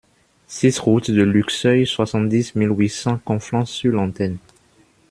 [0.47, 4.39] six route de Luxeuil, soixante-dix mille huit cents Conflans-sur-Lanterne